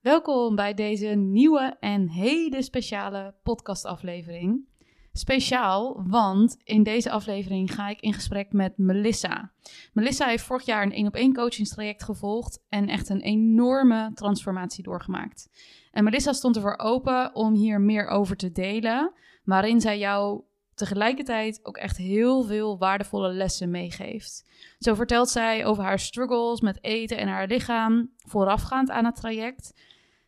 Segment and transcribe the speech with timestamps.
[0.00, 4.68] Welkom bij deze nieuwe en hele speciale podcastaflevering.
[5.12, 9.52] Speciaal, want in deze aflevering ga ik in gesprek met Melissa.
[9.92, 14.82] Melissa heeft vorig jaar een één op één coachingstraject gevolgd en echt een enorme transformatie
[14.82, 15.48] doorgemaakt.
[15.90, 19.12] En Melissa stond ervoor open om hier meer over te delen,
[19.44, 20.42] waarin zij jou
[20.80, 24.44] tegelijkertijd ook echt heel veel waardevolle lessen meegeeft.
[24.78, 29.74] Zo vertelt zij over haar struggles met eten en haar lichaam voorafgaand aan het traject.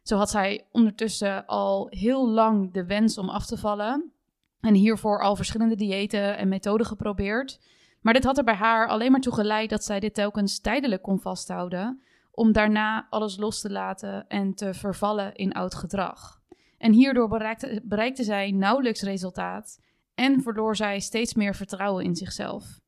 [0.03, 4.13] Zo had zij ondertussen al heel lang de wens om af te vallen
[4.61, 7.61] en hiervoor al verschillende diëten en methoden geprobeerd.
[8.01, 11.03] Maar dit had er bij haar alleen maar toe geleid dat zij dit telkens tijdelijk
[11.03, 16.41] kon vasthouden, om daarna alles los te laten en te vervallen in oud gedrag.
[16.79, 19.81] En hierdoor bereikte, bereikte zij nauwelijks resultaat
[20.23, 22.81] en verloor zij steeds meer vertrouwen in zichzelf.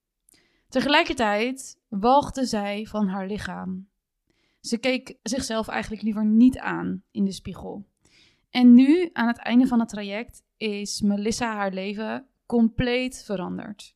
[0.69, 3.89] Tegelijkertijd walgde zij van haar lichaam.
[4.61, 7.87] Ze keek zichzelf eigenlijk liever niet aan in de spiegel.
[8.51, 13.95] En nu, aan het einde van het traject, is Melissa haar leven compleet veranderd.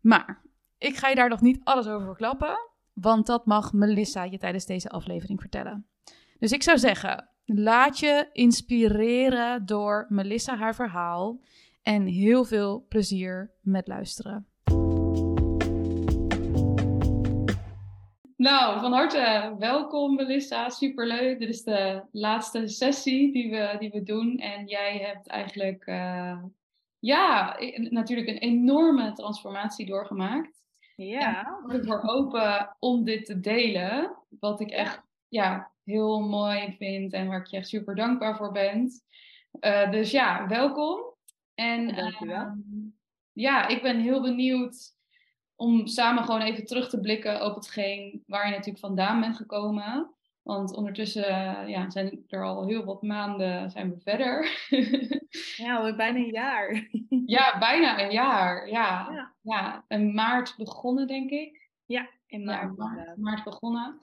[0.00, 0.42] Maar
[0.78, 2.56] ik ga je daar nog niet alles over verklappen,
[2.92, 5.86] want dat mag Melissa je tijdens deze aflevering vertellen.
[6.38, 11.40] Dus ik zou zeggen, laat je inspireren door Melissa haar verhaal
[11.82, 14.46] en heel veel plezier met luisteren.
[18.36, 21.38] Nou, van harte welkom Melissa, superleuk.
[21.38, 26.42] Dit is de laatste sessie die we, die we doen en jij hebt eigenlijk uh,
[26.98, 30.58] ja, natuurlijk een enorme transformatie doorgemaakt.
[30.96, 31.58] Ja.
[31.68, 37.28] ik voor open om dit te delen, wat ik echt ja, heel mooi vind en
[37.28, 38.90] waar ik je echt super dankbaar voor ben.
[39.60, 41.09] Uh, dus ja, welkom.
[41.60, 42.52] En uh,
[43.32, 44.96] ja, ik ben heel benieuwd
[45.56, 50.14] om samen gewoon even terug te blikken op hetgeen waar je natuurlijk vandaan bent gekomen.
[50.42, 54.64] Want ondertussen ja, zijn er al heel wat maanden zijn we verder.
[55.56, 56.88] ja, bijna een jaar.
[57.36, 58.68] ja, bijna een jaar.
[58.68, 59.08] Ja.
[59.10, 59.34] ja.
[59.40, 59.84] ja.
[59.88, 61.70] In maart begonnen, denk ik.
[61.86, 62.76] Ja, in maart.
[62.76, 63.98] Ja, maart, maart begonnen.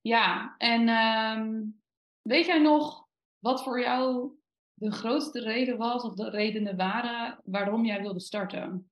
[0.00, 1.80] Ja, en um,
[2.22, 3.06] weet jij nog
[3.38, 4.36] wat voor jou
[4.78, 8.90] de grootste reden was, of de redenen waren waarom jij wilde starten?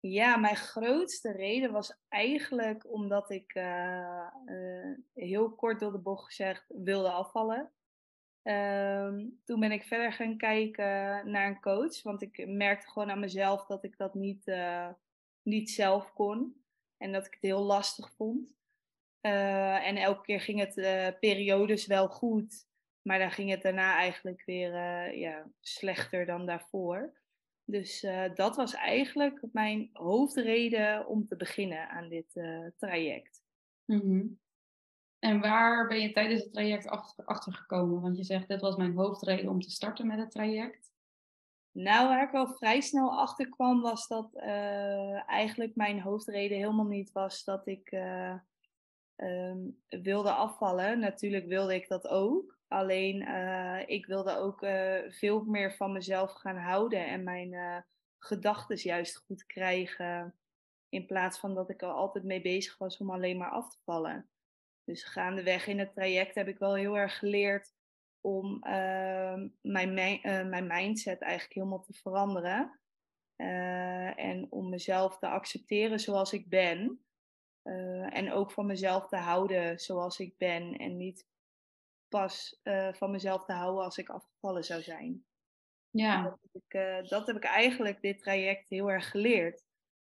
[0.00, 6.24] Ja, mijn grootste reden was eigenlijk omdat ik uh, uh, heel kort door de bocht
[6.24, 7.72] gezegd wilde afvallen.
[8.42, 9.14] Uh,
[9.44, 13.66] toen ben ik verder gaan kijken naar een coach, want ik merkte gewoon aan mezelf
[13.66, 14.88] dat ik dat niet, uh,
[15.42, 16.64] niet zelf kon
[16.96, 18.58] en dat ik het heel lastig vond.
[19.20, 20.74] en elke keer ging het
[21.20, 22.68] periodes wel goed,
[23.02, 24.72] maar dan ging het daarna eigenlijk weer
[25.16, 27.18] ja, slechter dan daarvoor.
[27.70, 33.42] Dus uh, dat was eigenlijk mijn hoofdreden om te beginnen aan dit uh, traject.
[33.84, 34.38] Mm -hmm.
[35.18, 38.00] En waar ben je tijdens het traject achter, achter, gekomen?
[38.00, 40.92] Want je zegt, dit was mijn hoofdreden om te starten met het traject.
[41.72, 44.36] Nou, waar ik wel vrij snel achter kwam, was dat
[45.26, 47.92] eigenlijk mijn hoofdreden helemaal niet was dat ik
[49.16, 50.98] um, wilde afvallen.
[50.98, 52.59] Natuurlijk wilde ik dat ook.
[52.70, 57.76] Alleen uh, ik wilde ook uh, veel meer van mezelf gaan houden en mijn uh,
[58.18, 60.34] gedachten juist goed krijgen.
[60.88, 63.78] In plaats van dat ik er altijd mee bezig was om alleen maar af te
[63.84, 64.30] vallen.
[64.84, 67.74] Dus gaandeweg in het traject heb ik wel heel erg geleerd
[68.20, 69.94] om ehm, mijn,
[70.48, 72.80] mijn mindset eigenlijk helemaal te veranderen.
[74.16, 77.04] en om mezelf te accepteren zoals ik ben.
[78.08, 80.76] en ook van mezelf te houden zoals ik ben.
[80.76, 81.28] En niet
[82.10, 85.24] pas uh, van mezelf te houden als ik afgevallen zou zijn.
[85.90, 86.22] Ja.
[86.22, 89.62] Dat heb, ik, uh, dat heb ik eigenlijk dit traject heel erg geleerd,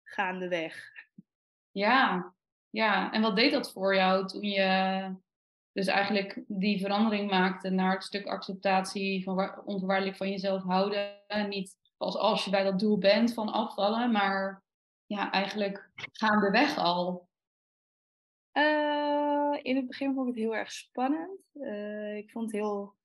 [0.03, 0.91] gaandeweg.
[1.71, 2.33] Ja,
[2.69, 3.11] ja.
[3.11, 5.13] En wat deed dat voor jou toen je
[5.71, 11.21] dus eigenlijk die verandering maakte naar het stuk acceptatie van onvoorwaardelijk van jezelf houden?
[11.47, 14.63] Niet als als je bij dat doel bent van afvallen, maar
[15.05, 17.27] ja, eigenlijk gaandeweg al.
[18.53, 18.98] Uh,
[19.61, 21.39] in het begin vond ik het heel erg spannend.
[21.53, 22.95] Uh, ik vond het heel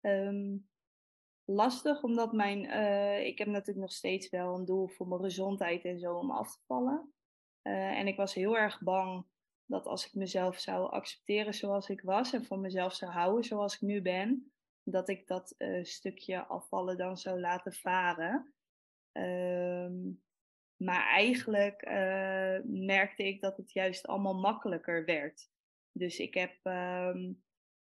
[0.00, 0.68] um,
[1.44, 5.84] lastig, omdat mijn, uh, ik heb natuurlijk nog steeds wel een doel voor mijn gezondheid
[5.84, 7.12] en zo om af te vallen.
[7.62, 9.26] en ik was heel erg bang
[9.66, 13.74] dat als ik mezelf zou accepteren zoals ik was en van mezelf zou houden zoals
[13.74, 14.52] ik nu ben,
[14.82, 18.54] dat ik dat stukje afvallen dan zou laten varen.
[19.12, 20.22] Um,
[20.76, 21.82] maar eigenlijk
[22.64, 25.52] merkte ik dat het juist allemaal makkelijker werd.
[25.96, 27.42] Dus ik heb um,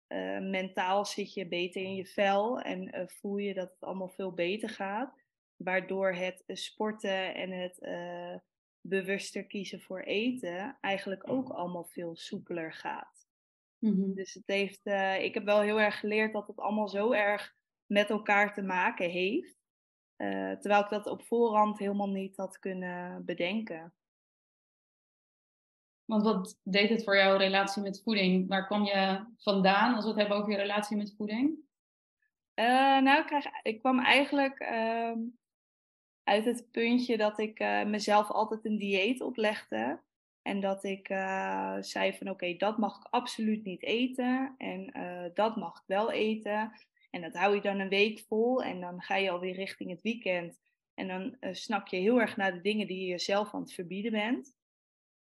[0.08, 4.10] uh, mentaal zit je beter in je vel en uh, voel je dat het allemaal
[4.10, 5.18] veel beter gaat.
[5.56, 7.80] Waardoor het sporten en het
[8.82, 13.28] bewuster kiezen voor eten eigenlijk ook allemaal veel soepeler gaat.
[13.78, 14.14] Mhm.
[14.14, 14.86] Dus het heeft,
[15.22, 17.56] ik heb wel heel erg geleerd dat het allemaal zo erg
[17.86, 19.58] met elkaar te maken heeft.
[20.60, 23.94] Terwijl ik dat op voorhand helemaal niet had kunnen bedenken.
[26.10, 28.48] Want wat deed het voor jouw relatie met voeding?
[28.48, 31.50] Waar kwam je vandaan als we het hebben over je relatie met voeding?
[32.56, 35.12] Uh, nou, ik, krijg, ik kwam eigenlijk uh,
[36.24, 40.02] uit het puntje dat ik uh, mezelf altijd een dieet oplegde.
[40.42, 44.56] En dat ik uh, zei van oké, dat mag ik absoluut niet eten.
[44.58, 44.94] En
[45.34, 46.72] dat mag ik wel eten.
[47.10, 48.64] En dat hou je dan een week vol.
[48.64, 50.60] En dan ga je alweer richting het weekend.
[50.94, 54.12] En dan snak je heel erg naar de dingen die je jezelf aan het verbieden
[54.12, 54.58] bent.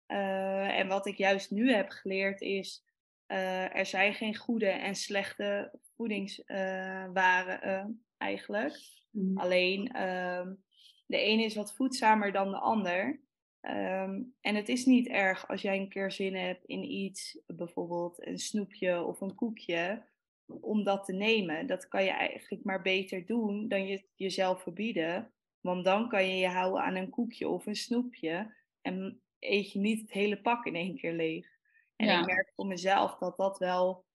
[0.07, 2.83] Uh, en wat ik juist nu heb geleerd is,
[3.27, 7.85] uh, er zijn geen goede en slechte voedingswaren uh,
[8.17, 8.77] eigenlijk.
[9.11, 9.37] Mm.
[9.37, 10.63] Alleen um,
[11.05, 13.23] de ene is wat voedzamer dan de ander.
[13.61, 18.27] Um, en het is niet erg als jij een keer zin hebt in iets, bijvoorbeeld
[18.27, 20.03] een snoepje of een koekje,
[20.45, 21.67] om dat te nemen.
[21.67, 25.31] Dat kan je eigenlijk maar beter doen dan je jezelf verbieden.
[25.61, 28.53] Want dan kan je je houden aan een koekje of een snoepje.
[28.81, 31.47] En eet je niet het hele pak in één keer leeg.
[31.95, 34.05] En ik merk voor mezelf dat dat wel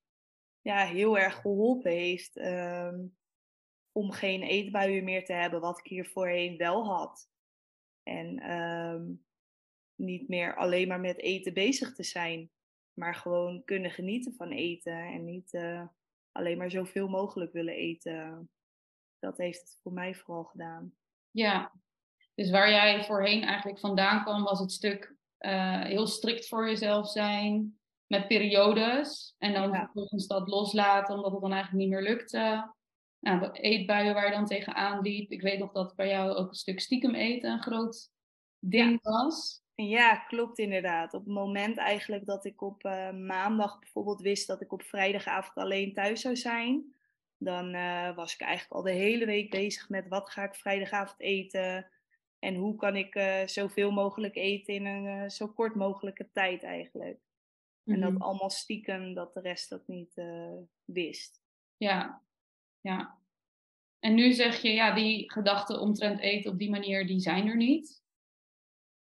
[0.60, 3.16] ja, heel erg geholpen heeft um,
[3.92, 7.30] om geen eetbuien meer te hebben, wat ik hier voorheen wel had.
[8.02, 9.24] En um,
[9.94, 12.50] niet meer alleen maar met eten bezig te zijn,
[12.92, 15.86] maar gewoon kunnen genieten van eten en niet uh,
[16.32, 18.50] alleen maar zoveel mogelijk willen eten.
[19.18, 20.94] Dat heeft het voor mij vooral gedaan.
[21.30, 21.72] Ja,
[22.34, 27.10] dus waar jij voorheen eigenlijk vandaan kwam, was het stuk uh, heel strikt voor jezelf
[27.10, 27.78] zijn.
[28.06, 29.34] Met periodes.
[29.38, 29.84] En dan ja.
[29.84, 32.72] vervolgens dat loslaten, omdat het dan eigenlijk niet meer lukte.
[33.20, 35.30] Nou, eetbuien waar je dan tegenaan liep.
[35.30, 38.10] Ik weet nog dat bij jou ook een stuk stiekem eten een groot
[38.58, 39.62] ding was.
[39.74, 41.14] Ja, klopt inderdaad.
[41.14, 45.54] Op het moment eigenlijk dat ik op uh, maandag bijvoorbeeld wist dat ik op vrijdagavond
[45.54, 46.94] alleen thuis zou zijn,
[47.36, 51.20] dan uh, was ik eigenlijk al de hele week bezig met wat ga ik vrijdagavond
[51.20, 51.90] eten,
[52.40, 56.62] en hoe kan ik uh, zoveel mogelijk eten in een uh, zo kort mogelijke tijd
[56.62, 57.18] eigenlijk.
[57.84, 58.22] En dat mhm.
[58.22, 61.42] allemaal stiekem, dat de rest dat niet uh, wist.
[61.76, 62.22] Ja,
[62.80, 63.18] ja.
[63.98, 67.56] En nu zeg je, ja, die gedachten omtrent eten op die manier, die zijn er
[67.56, 68.02] niet.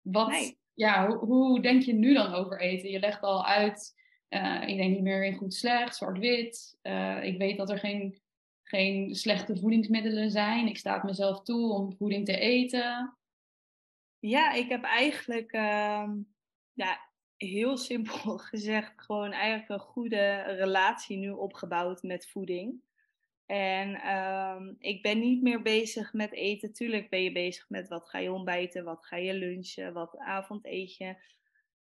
[0.01, 0.59] Wat, nee.
[0.73, 2.89] ja, hoe, hoe, denk je nu dan over eten?
[2.89, 3.95] Je legt al uit,
[4.65, 6.77] ik denk niet meer in goed slecht, zwart-wit.
[7.21, 8.21] ik weet dat er geen,
[8.63, 10.67] geen slechte voedingsmiddelen zijn.
[10.67, 13.18] Ik sta het mezelf toe om voeding te eten.
[14.19, 16.09] Ja, ik heb eigenlijk, uh,
[16.73, 16.99] ja,
[17.37, 22.81] heel simpel gezegd, gewoon eigenlijk een goede relatie nu opgebouwd met voeding.
[23.45, 26.73] En um, ik ben niet meer bezig met eten.
[26.73, 30.65] Tuurlijk ben je bezig met wat ga je ontbijten, wat ga je lunchen, wat avond
[30.65, 31.15] eet je.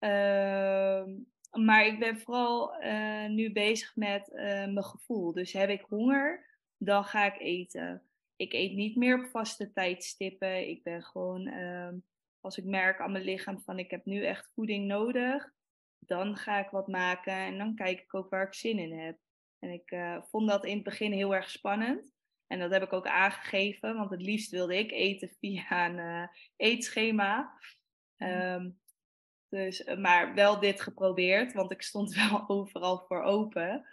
[0.01, 1.15] Uh,
[1.63, 5.33] maar ik ben vooral uh, nu bezig met uh, mijn gevoel.
[5.33, 8.03] Dus heb ik honger, dan ga ik eten.
[8.37, 10.69] Ik eet niet meer op vaste tijdstippen.
[10.69, 11.97] Ik ben gewoon ehm,
[12.45, 15.53] als ik merk aan mijn lichaam van ik heb nu echt voeding nodig,
[15.99, 19.19] dan ga ik wat maken en dan kijk ik ook waar ik zin in heb.
[19.59, 22.13] En ik uh, vond dat in het begin heel erg spannend.
[22.47, 26.27] En dat heb ik ook aangegeven, want het liefst wilde ik eten via een uh,
[26.57, 27.59] eetschema.
[28.17, 28.79] Um,
[29.49, 33.87] dus, eh, maar wel dit geprobeerd, want ik stond wel overal voor open.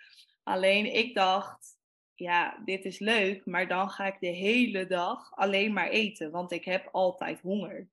[0.44, 1.78] Alleen ik dacht,
[2.16, 6.52] ja, dit is leuk, maar dan ga ik de hele dag alleen maar eten, want
[6.52, 7.90] ik heb altijd honger.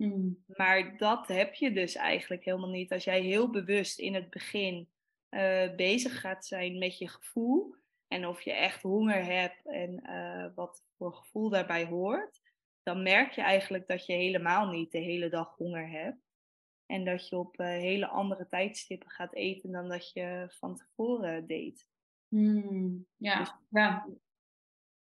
[0.00, 0.44] Mm.
[0.46, 2.92] Maar dat heb je dus eigenlijk helemaal niet.
[2.92, 4.88] Als jij heel bewust in het begin
[5.30, 7.74] uh, bezig gaat zijn met je gevoel
[8.08, 12.40] en of je echt honger hebt en uh, wat voor gevoel daarbij hoort,
[12.82, 16.28] dan merk je eigenlijk dat je helemaal niet de hele dag honger hebt.
[16.86, 21.46] En dat je op uh, hele andere tijdstippen gaat eten dan dat je van tevoren
[21.46, 21.86] deed.
[22.28, 24.06] Mm, ja, dus, ja.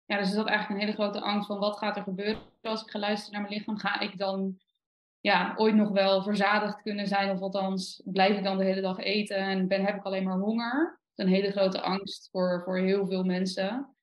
[0.04, 2.82] Ja, dus is dat eigenlijk een hele grote angst van wat gaat er gebeuren als
[2.82, 3.78] ik ga luisteren naar mijn lichaam?
[3.78, 4.58] Ga ik dan
[5.26, 7.30] ja, ooit nog wel verzadigd kunnen zijn.
[7.30, 10.38] Of althans, blijf ik dan de hele dag eten en ben, heb ik alleen maar
[10.38, 11.00] honger.
[11.14, 13.96] Dat is een hele grote angst voor, voor heel veel mensen.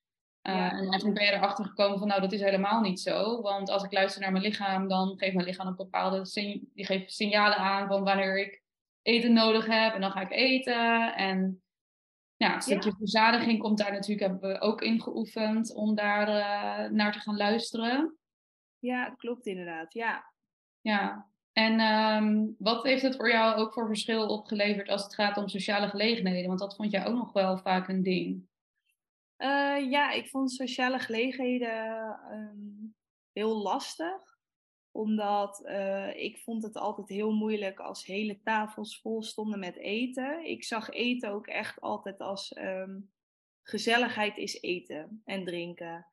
[0.47, 3.41] Uh, En eigenlijk ben je erachter gekomen van, nou, dat is helemaal niet zo.
[3.41, 6.29] Want als ik luister naar mijn lichaam, dan geeft mijn lichaam een bepaalde
[6.73, 8.61] die geeft signalen aan van wanneer ik
[9.01, 9.93] eten nodig heb.
[9.93, 11.15] En dan ga ik eten.
[11.15, 11.63] En
[12.35, 12.95] ja, een stukje ja.
[12.95, 17.37] verzadiging komt daar natuurlijk, hebben we ook in geoefend om daar uh, naar te gaan
[17.37, 18.17] luisteren.
[18.79, 19.93] Ja, klopt inderdaad.
[19.93, 20.32] Ja,
[20.83, 25.37] ja, en um, wat heeft het voor jou ook voor verschil opgeleverd als het gaat
[25.37, 26.47] om sociale gelegenheden?
[26.47, 28.47] Want dat vond jij ook nog wel vaak een ding.
[29.37, 32.95] Uh, ja, ik vond sociale gelegenheden um,
[33.31, 34.31] heel lastig.
[34.91, 40.45] Omdat eh, ik vond het altijd heel moeilijk als hele tafels vol stonden met eten.
[40.45, 42.99] Ik zag eten ook echt altijd als ehm,
[43.63, 46.07] gezelligheid is eten en drinken.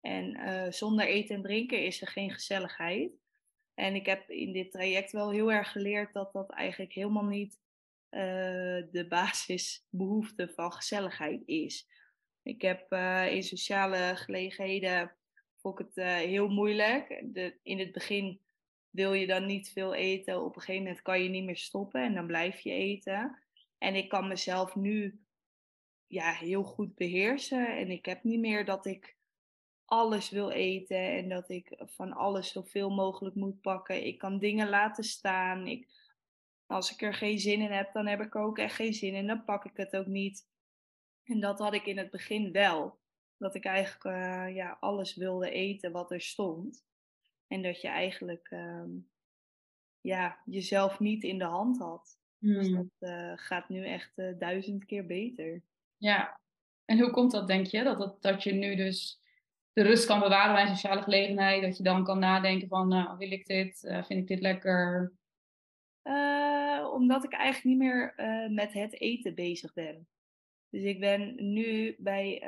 [0.00, 3.21] En uh, zonder eten en drinken is er geen gezelligheid.
[3.74, 7.60] En ik heb in dit traject wel heel erg geleerd dat dat eigenlijk helemaal niet
[8.10, 8.20] uh,
[8.90, 11.88] de basisbehoefte van gezelligheid is.
[12.42, 15.12] Ik heb uh, in sociale gelegenheden
[15.56, 17.22] vond ik het heel moeilijk.
[17.24, 18.40] De, in het begin
[18.90, 20.44] wil je dan niet veel eten.
[20.44, 23.38] Op een gegeven moment kan je niet meer stoppen en dan blijf je eten.
[23.78, 25.20] En ik kan mezelf nu
[26.06, 27.76] ja, heel goed beheersen.
[27.76, 29.16] En ik heb niet meer dat ik
[29.92, 34.06] alles wil eten en dat ik van alles zoveel mogelijk moet pakken.
[34.06, 35.66] Ik kan dingen laten staan.
[35.66, 35.88] Ik,
[36.66, 39.14] als ik er geen zin in heb, dan heb ik er ook echt geen zin
[39.14, 39.26] in.
[39.26, 40.48] Dan pak ik het ook niet.
[41.24, 42.98] En dat had ik in het begin wel.
[43.36, 46.84] Dat ik eigenlijk uh, ja, alles wilde eten wat er stond.
[47.46, 48.84] En dat je eigenlijk uh,
[50.00, 52.18] ja, jezelf niet in de hand had.
[52.38, 52.76] Dus hmm.
[52.76, 55.62] dat uh, gaat nu echt uh, duizend keer beter.
[55.96, 56.40] Ja,
[56.84, 57.82] en hoe komt dat, denk je?
[57.82, 59.21] Dat, dat, dat je nu dus
[59.72, 61.62] de rust kan bewaren bij een sociale gelegenheid.
[61.62, 63.82] Dat je dan kan nadenken van, nou, wil ik dit?
[63.84, 65.12] Uh, vind ik dit lekker?
[66.04, 70.06] Uh, omdat ik eigenlijk niet meer uh, met het eten bezig ben.
[70.70, 72.42] Dus ik ben nu bij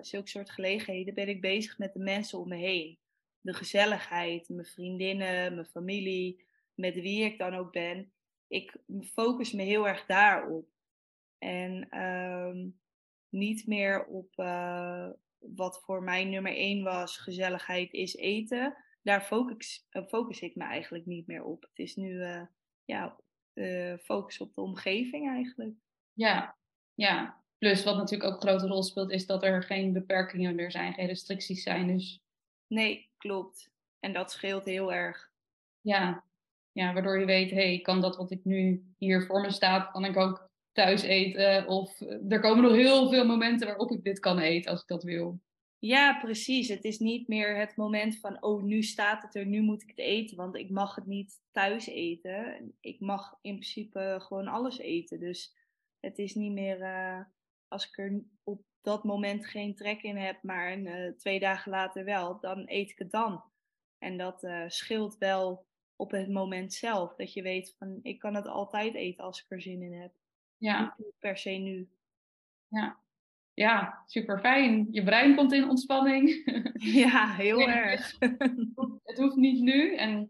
[0.00, 2.98] zulke soort gelegenheden ben ik bezig met de mensen om me heen.
[3.40, 6.44] De gezelligheid, mijn vriendinnen, mijn familie,
[6.74, 8.12] met wie ik dan ook ben.
[8.48, 8.76] Ik
[9.12, 10.68] focus me heel erg daarop.
[11.38, 12.68] En ehm,
[13.28, 14.34] niet meer op
[15.38, 18.76] wat voor mij nummer één was, gezelligheid is eten.
[19.02, 21.62] Daar focus, uh, focus ik me eigenlijk niet meer op.
[21.62, 22.42] Het is nu uh,
[22.84, 23.16] ja,
[23.54, 25.74] uh, focus op de omgeving eigenlijk.
[26.12, 26.56] Ja,
[26.94, 27.44] ja.
[27.58, 30.94] Plus wat natuurlijk ook een grote rol speelt, is dat er geen beperkingen meer zijn,
[30.94, 31.86] geen restricties zijn.
[31.86, 32.22] Dus...
[32.66, 33.70] Nee, klopt.
[34.00, 35.30] En dat scheelt heel erg.
[35.80, 36.24] Ja,
[36.72, 39.90] ja waardoor je weet, hé, hey, kan dat wat ik nu hier voor me staat,
[39.90, 41.66] kan ik ook thuis eten.
[41.66, 44.88] Of eh, er komen nog heel veel momenten waarop ik dit kan eten als ik
[44.88, 45.40] dat wil.
[45.78, 46.68] Ja, precies.
[46.68, 49.88] Het is niet meer het moment van, oh, nu staat het er, nu moet ik
[49.88, 50.36] het eten.
[50.36, 52.74] Want ik mag het niet thuis eten.
[52.80, 55.20] Ik mag in principe gewoon alles eten.
[55.20, 55.56] Dus
[56.00, 57.20] het is niet meer, uh,
[57.68, 62.04] als ik er op dat moment geen trek in heb, maar uh, twee dagen later
[62.04, 63.42] wel, dan eet ik het dan.
[63.98, 65.66] En dat scheelt wel
[65.96, 67.14] op het moment zelf.
[67.14, 70.12] Dat je weet van, ik kan het altijd eten als ik er zin in heb.
[70.58, 70.94] Ja.
[70.96, 71.88] Niet per se nu.
[72.68, 72.96] Ja.
[73.54, 74.86] Ja, super fijn.
[74.90, 76.44] Je brein komt in ontspanning.
[76.78, 78.16] Ja, heel erg.
[79.04, 79.94] Het hoeft niet nu.
[79.94, 80.28] En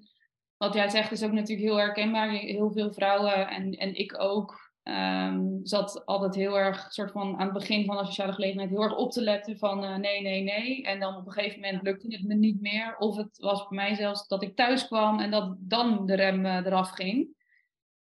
[0.57, 2.31] wat jij zegt is ook natuurlijk heel herkenbaar.
[2.31, 4.65] Heel veel vrouwen en, en ik ook.
[4.83, 8.83] Um, zat altijd heel erg, soort van aan het begin van de sociale gelegenheid, heel
[8.83, 10.83] erg op te letten van uh, nee, nee, nee.
[10.83, 12.97] En dan op een gegeven moment lukte het me niet meer.
[12.99, 16.45] Of het was bij mij zelfs dat ik thuis kwam en dat dan de rem
[16.45, 17.36] uh, eraf ging.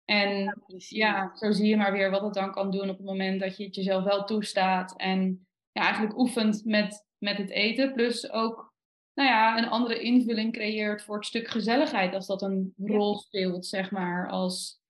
[0.09, 3.39] En ja, zo zie je maar weer wat het dan kan doen op het moment
[3.39, 4.93] dat je het jezelf wel toestaat.
[4.97, 7.93] En ja, eigenlijk oefent met, met het eten.
[7.93, 8.73] Plus ook
[9.13, 12.13] nou ja, een andere invulling creëert voor het stuk gezelligheid.
[12.13, 14.29] Als dat een rol speelt, zeg maar.
[14.29, 14.81] Als,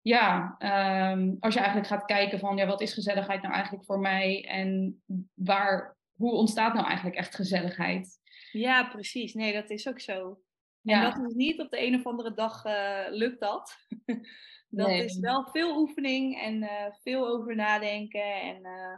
[0.00, 4.00] ja, ehm, als je eigenlijk gaat kijken van ja, wat is gezelligheid nou eigenlijk voor
[4.00, 4.44] mij?
[4.48, 5.02] En
[5.34, 8.18] waar, hoe ontstaat nou eigenlijk echt gezelligheid?
[8.52, 9.34] Ja, precies.
[9.34, 10.38] Nee, dat is ook zo.
[10.86, 13.76] En dat is niet op de een of andere dag uh, lukt dat.
[14.68, 18.40] dat is wel veel oefening en uh, veel over nadenken.
[18.40, 18.96] En, uh,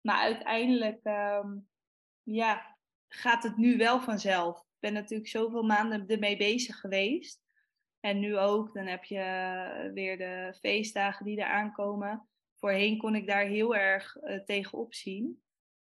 [0.00, 1.68] maar uiteindelijk um,
[2.22, 2.76] ja,
[3.08, 4.58] gaat het nu wel vanzelf.
[4.58, 7.40] Ik ben natuurlijk zoveel maanden ermee bezig geweest.
[8.00, 12.28] En nu ook, dan heb je weer de feestdagen die er aankomen.
[12.54, 15.42] Voorheen kon ik daar heel erg tegenop zien.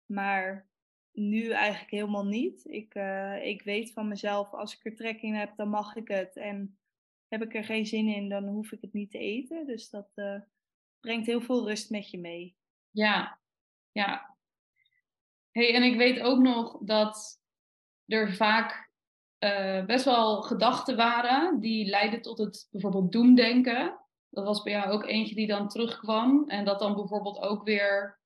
[0.06, 0.68] Maar
[1.13, 2.65] nu eigenlijk helemaal niet.
[2.65, 6.08] Ik, uh, ik weet van mezelf, als ik er trek in heb, dan mag ik
[6.08, 6.36] het.
[6.36, 6.77] En
[7.27, 9.65] heb ik er geen zin in, dan hoef ik het niet te eten.
[9.65, 10.39] Dus dat uh,
[11.00, 12.55] brengt heel veel rust met je mee.
[12.89, 13.39] Ja,
[13.91, 14.36] ja.
[15.51, 17.41] Hey, en ik weet ook nog dat
[18.05, 18.91] er vaak
[19.39, 24.00] uh, best wel gedachten waren die leidden tot het bijvoorbeeld doemdenken.
[24.29, 26.50] Dat was bij jou ook eentje die dan terugkwam.
[26.50, 28.22] En dat dan bijvoorbeeld ook weer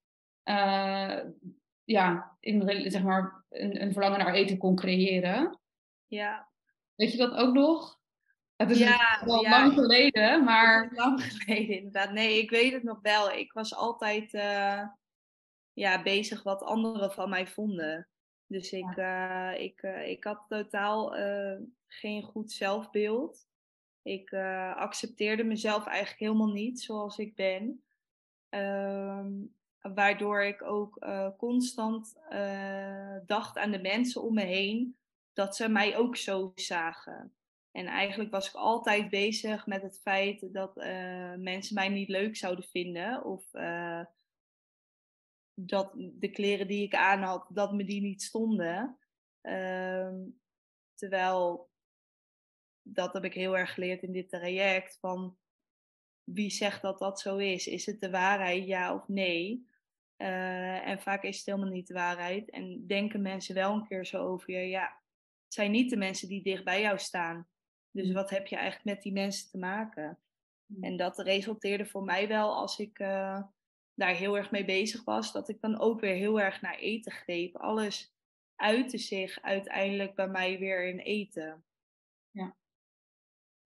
[1.88, 5.60] ja, in, zeg maar, een, een verlangen naar eten kon creëren.
[6.06, 6.50] Ja.
[6.96, 8.00] Weet je dat ook nog?
[8.56, 10.91] Het is ja, wel lang geleden, maar...
[10.94, 12.12] lang geleden inderdaad.
[12.12, 13.32] Nee, ik weet het nog wel.
[13.32, 14.84] Ik was altijd uh,
[15.74, 18.08] ja, bezig wat anderen van mij vonden.
[18.46, 21.10] Dus ik, uh, ik, uh, ik had totaal
[21.88, 23.48] geen goed zelfbeeld.
[24.01, 24.34] Ik
[24.74, 27.84] accepteerde mezelf eigenlijk helemaal niet zoals ik ben.
[28.50, 29.32] Ehm,
[29.81, 34.98] waardoor ik ook uh, constant uh, dacht aan de mensen om me heen
[35.34, 37.31] dat ze mij ook zo zagen.
[37.72, 42.36] En eigenlijk was ik altijd bezig met het feit dat uh, mensen mij niet leuk
[42.36, 43.24] zouden vinden.
[43.24, 43.51] Of
[45.60, 48.98] dat de kleren die ik aan had, dat me die niet stonden.
[49.41, 50.13] Uh,
[50.93, 51.69] terwijl,
[52.81, 54.98] dat heb ik heel erg geleerd in dit traject.
[55.00, 55.38] Van
[56.34, 57.67] wie zegt dat dat zo is?
[57.67, 59.67] Is het de waarheid, ja of nee?
[60.17, 62.50] Uh, en vaak is het helemaal niet de waarheid.
[62.50, 64.67] En denken mensen wel een keer zo over je.
[64.67, 65.01] Ja,
[65.43, 67.48] het zijn niet de mensen die dicht bij jou staan.
[67.91, 70.19] Dus wat heb je eigenlijk met die mensen te maken?
[70.81, 73.41] En dat resulteerde voor mij wel als ik uh,
[73.93, 77.12] daar heel erg mee bezig was, dat ik dan ook weer heel erg naar eten
[77.12, 77.55] greep.
[77.55, 78.13] Alles
[78.55, 81.63] uitte zich uiteindelijk bij mij weer in eten.
[82.31, 82.55] Ja.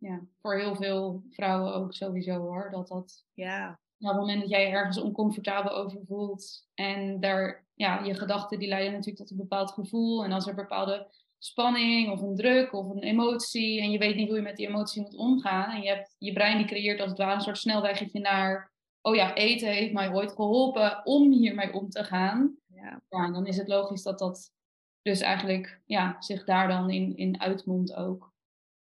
[0.01, 2.69] Ja, voor heel veel vrouwen ook sowieso hoor.
[2.71, 3.25] Dat dat.
[3.33, 3.79] Ja.
[3.99, 8.59] op het moment dat jij je ergens oncomfortabel over voelt en daar, ja, je gedachten
[8.59, 10.23] die leiden natuurlijk tot een bepaald gevoel.
[10.23, 14.27] En als er bepaalde spanning of een druk of een emotie en je weet niet
[14.27, 15.71] hoe je met die emotie moet omgaan.
[15.75, 19.15] En je, hebt, je brein die creëert als het ware een soort snelweggetje naar, oh
[19.15, 22.55] ja, eten heeft mij ooit geholpen om hiermee om te gaan.
[22.67, 23.01] Ja.
[23.09, 24.53] ja dan is het logisch dat dat
[25.01, 28.33] dus eigenlijk ja, zich daar dan in, in uitmondt ook.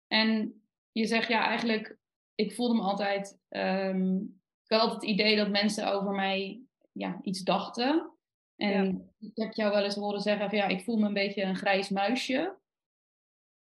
[0.06, 0.60] En
[0.98, 1.98] je zegt ja, eigenlijk,
[2.34, 6.62] ik voelde me altijd, um, ik had altijd het idee dat mensen over mij
[6.92, 8.10] ja, iets dachten.
[8.56, 11.42] En ik heb jou wel eens horen zeggen van ja, ik voel me een beetje
[11.42, 12.58] een grijs muisje.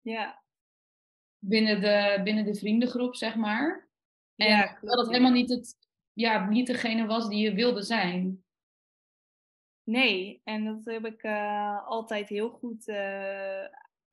[0.02, 0.44] Ja.
[1.40, 3.90] Binnen de, binnen de vriendengroep, zeg maar.
[4.36, 5.76] En ja, dat het helemaal niet, het,
[6.14, 8.44] ja, niet degene was die je wilde zijn.
[9.84, 13.66] Nee, en dat heb ik uh, altijd heel goed uh,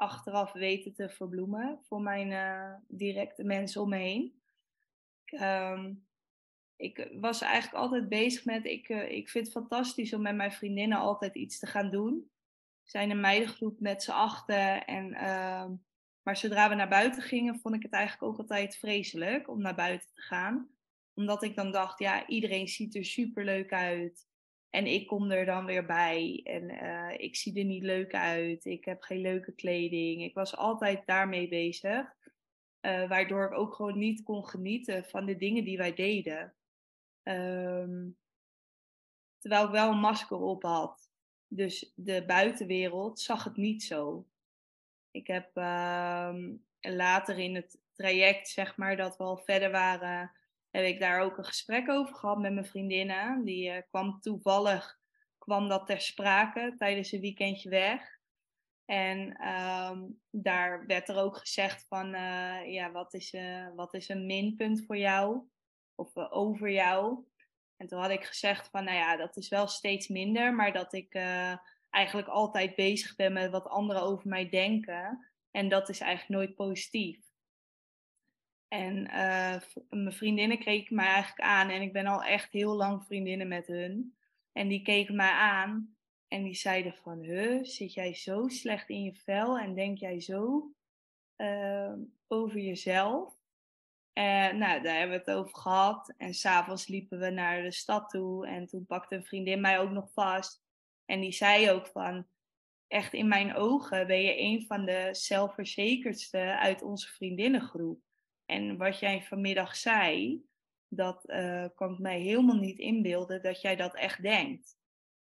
[0.03, 4.43] achteraf weten te verbloemen voor mijn uh, directe mensen om me heen.
[5.41, 6.07] Um,
[6.77, 10.53] ik was eigenlijk altijd bezig met, ik, uh, ik vind het fantastisch om met mijn
[10.53, 12.31] vriendinnen altijd iets te gaan doen.
[12.83, 14.87] Zijn een meidengroep met z'n achten.
[14.87, 15.71] En, uh,
[16.23, 19.75] maar zodra we naar buiten gingen, vond ik het eigenlijk ook altijd vreselijk om naar
[19.75, 20.69] buiten te gaan.
[21.15, 24.31] Omdat ik dan dacht, ja, iedereen ziet er superleuk uit.
[24.73, 26.41] En ik kom er dan weer bij.
[26.45, 28.65] En uh, ik zie er niet leuk uit.
[28.65, 30.23] Ik heb geen leuke kleding.
[30.23, 32.15] Ik was altijd daarmee bezig.
[32.81, 36.55] Uh, waardoor ik ook gewoon niet kon genieten van de dingen die wij deden.
[37.23, 38.17] Um,
[39.39, 41.11] terwijl ik wel een masker op had.
[41.49, 44.27] Dus de buitenwereld zag het niet zo.
[45.11, 50.33] Ik heb um, later in het traject, zeg maar, dat we al verder waren,
[50.73, 53.45] heb ik daar ook een gesprek over gehad met mijn vriendinnen.
[53.45, 54.99] Die uh, kwam toevallig,
[55.39, 58.21] kwam dat ter sprake tijdens een weekendje weg.
[58.85, 64.09] En um, daar werd er ook gezegd van, uh, ja, wat is, uh, wat is
[64.09, 65.43] een minpunt voor jou?
[65.95, 67.25] Of over jou?
[67.77, 70.93] En toen had ik gezegd van, nou ja, dat is wel steeds minder, maar dat
[70.93, 71.15] ik
[71.91, 75.33] eigenlijk altijd bezig ben met wat anderen over mij denken.
[75.51, 77.32] En dat is eigenlijk nooit positief.
[78.73, 79.57] En uh,
[79.91, 81.69] mijn vriendinnen keken mij eigenlijk aan.
[81.69, 84.17] En ik ben al echt heel lang vriendinnen met hun.
[84.53, 85.97] En die keken mij aan.
[86.29, 89.59] En die zeiden van, huh, zit jij zo slecht in je vel?
[89.59, 90.71] En denk jij zo
[91.37, 91.93] uh,
[92.27, 93.35] over jezelf?
[94.13, 96.15] En nou, daar hebben we het over gehad.
[96.17, 98.47] En s'avonds liepen we naar de stad toe.
[98.47, 100.63] En toen pakte een vriendin mij ook nog vast.
[101.05, 102.27] En die zei ook van,
[102.87, 108.01] echt in mijn ogen ben je een van de zelfverzekerdste uit onze vriendinnengroep.
[108.47, 110.43] En wat jij vanmiddag zei,
[110.89, 114.77] dat uh, kan ik mij helemaal niet inbeelden dat jij dat echt denkt.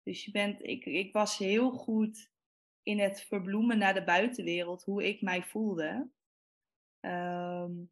[0.02, 2.30] Dus je bent, ik, ik was heel goed
[2.82, 6.08] in het verbloemen naar de buitenwereld, hoe ik mij voelde.
[7.00, 7.90] Um,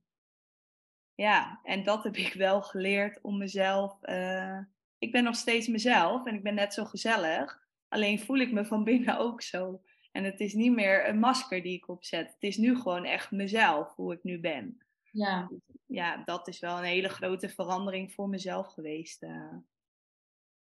[1.14, 3.98] ja, en dat heb ik wel geleerd om mezelf.
[4.02, 4.58] Uh,
[4.98, 7.66] ik ben nog steeds mezelf en ik ben net zo gezellig.
[7.88, 9.82] Alleen voel ik me van binnen ook zo.
[10.12, 12.32] En het is niet meer een masker die ik opzet.
[12.32, 14.82] Het is nu gewoon echt mezelf, hoe ik nu ben.
[15.12, 15.50] Ja.
[15.86, 19.54] Ja, dat is wel een hele grote verandering voor mezelf geweest uh,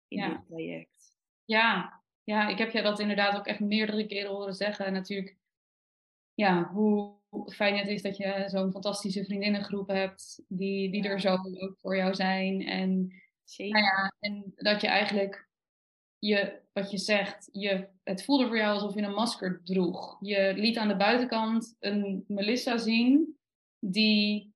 [0.08, 0.30] in ja.
[0.30, 1.18] dit traject.
[1.46, 2.02] Ja.
[2.24, 4.94] ja, ik heb je dat inderdaad ook echt meerdere keren horen zeggen.
[4.94, 5.38] Natuurlijk,
[6.34, 11.34] ja, hoe fijn het is dat je zo'n fantastische vriendinnengroep hebt die, die er zo
[11.34, 12.62] ook voor jou zijn.
[12.62, 13.82] En, Zeker.
[13.82, 15.50] Nou ja, en dat je eigenlijk,
[16.20, 20.18] je, wat je zegt, je, het voelde voor jou alsof je een masker droeg.
[20.20, 23.40] Je liet aan de buitenkant een Melissa zien
[23.82, 24.54] die,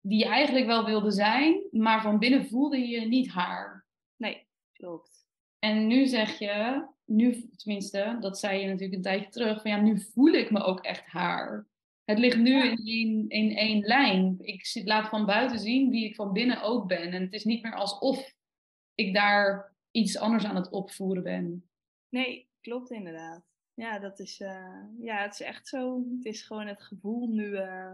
[0.00, 3.86] die je eigenlijk wel wilde zijn, maar van binnen voelde je niet haar.
[4.16, 5.28] Nee, klopt.
[5.58, 9.80] En nu zeg je, nu tenminste, dat zei je natuurlijk een tijdje terug, van ja,
[9.80, 11.68] nu voel ik me ook echt haar.
[12.04, 14.36] Het ligt nu in, één, in één lijn.
[14.40, 17.12] Ik laat van buiten zien wie ik van binnen ook ben.
[17.12, 18.34] En het is niet meer alsof
[18.94, 21.70] ik daar iets anders aan het opvoeren ben.
[22.08, 23.44] Nee, klopt inderdaad.
[23.74, 26.04] ja, dat is, uh, ja, het is echt zo.
[26.16, 27.92] Het is gewoon het gevoel nu, uh,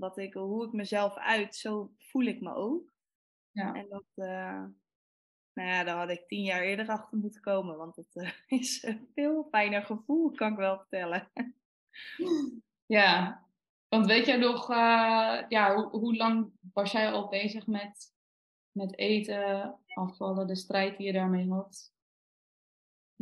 [0.00, 2.92] wat ik, hoe ik mezelf uit, zo voel ik me ook.
[3.50, 3.74] Ja.
[3.74, 4.64] En dat, uh,
[5.52, 9.08] nou ja, daar had ik tien jaar eerder achter moeten komen, want het is een
[9.14, 11.30] veel fijner gevoel, kan ik wel vertellen.
[12.86, 13.44] Ja,
[13.88, 14.68] want weet jij nog,
[15.48, 18.14] ja, hoe, hoe lang was jij al bezig met,
[18.72, 21.92] met eten, afvallen, de strijd die je daarmee had?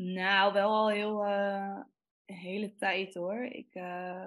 [0.00, 1.80] Nou, wel al heel uh,
[2.24, 3.44] hele tijd hoor.
[3.44, 4.26] Ik uh,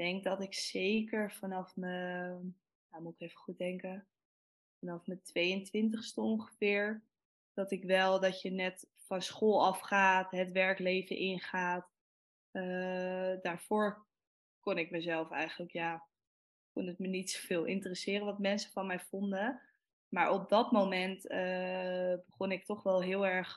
[0.00, 2.56] denk dat ik zeker vanaf mijn,
[2.90, 4.06] nou moet even goed denken,
[4.78, 7.02] vanaf mijn 22ste ongeveer,
[7.54, 11.88] dat ik wel dat je net van school afgaat, het werkleven ingaat.
[12.52, 14.06] Uh, daarvoor
[14.60, 16.06] kon ik mezelf eigenlijk, ja,
[16.72, 19.60] kon het me niet zoveel interesseren wat mensen van mij vonden.
[20.08, 21.22] Maar op dat moment
[22.26, 23.54] begon ik toch wel heel erg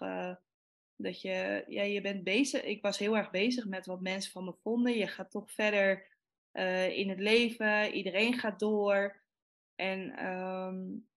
[0.96, 2.64] dat je, ja, je bent bezig.
[2.64, 4.98] Ik was heel erg bezig met wat mensen van me vonden.
[4.98, 6.13] Je gaat toch verder
[6.54, 7.94] uh, in het leven.
[7.94, 9.22] Iedereen gaat door.
[9.76, 11.08] En um,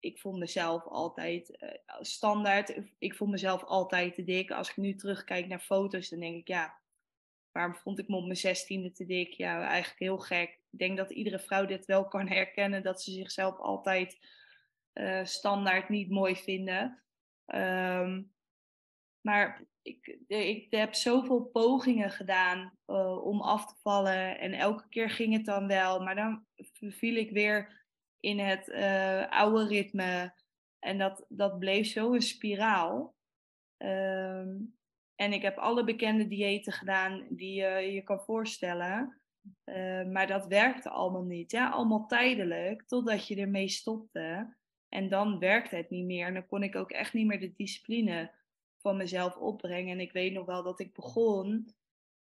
[0.00, 2.80] ik vond mezelf altijd uh, standaard.
[2.98, 4.50] Ik vond mezelf altijd te dik.
[4.50, 6.78] Als ik nu terugkijk naar foto's, dan denk ik, ja,
[7.52, 9.32] waarom vond ik me op mijn zestiende te dik?
[9.32, 10.58] Ja, eigenlijk heel gek.
[10.70, 14.18] Ik denk dat iedere vrouw dit wel kan herkennen, dat ze zichzelf altijd
[14.94, 17.02] uh, standaard niet mooi vinden.
[17.46, 18.32] Um,
[19.20, 24.38] maar ik, ik heb zoveel pogingen gedaan uh, om af te vallen.
[24.38, 26.02] En elke keer ging het dan wel.
[26.02, 26.44] Maar dan
[26.78, 27.86] viel ik weer
[28.20, 30.34] in het uh, oude ritme.
[30.78, 33.16] En dat, dat bleef zo een spiraal.
[33.78, 34.76] Um,
[35.14, 39.20] en ik heb alle bekende diëten gedaan die je je kan voorstellen.
[40.12, 41.50] Maar dat werkte allemaal niet.
[41.50, 44.56] Ja, allemaal tijdelijk, totdat je ermee stopte.
[44.88, 46.26] En dan werkte het niet meer.
[46.26, 48.30] En dan kon ik ook echt niet meer de discipline
[48.80, 49.92] van mezelf opbrengen.
[49.92, 51.74] En ik weet nog wel dat ik begon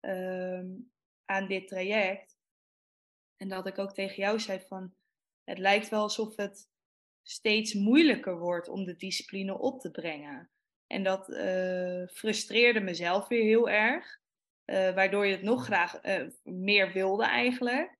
[0.00, 0.90] um,
[1.24, 2.36] aan dit traject.
[3.36, 4.94] En dat ik ook tegen jou zei van,
[5.44, 6.68] het lijkt wel alsof het
[7.22, 10.50] steeds moeilijker wordt om de discipline op te brengen.
[10.86, 14.20] En dat uh, frustreerde mezelf weer heel erg.
[14.66, 17.96] Uh, waardoor je het nog graag uh, meer wilde eigenlijk.